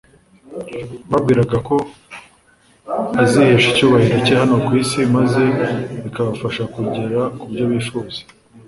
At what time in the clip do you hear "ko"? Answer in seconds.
1.67-1.75